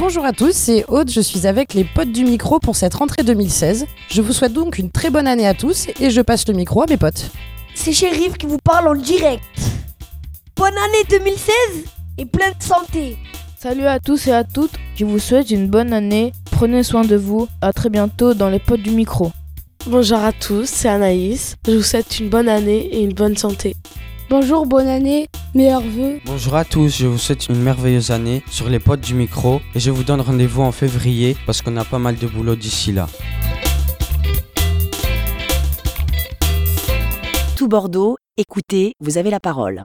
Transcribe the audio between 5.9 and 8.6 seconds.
et je passe le micro à mes potes. C'est Shérif qui vous